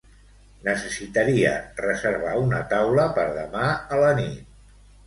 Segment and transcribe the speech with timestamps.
[0.67, 1.51] Necessitaria
[1.83, 4.79] reservar una taula per demà a la nit.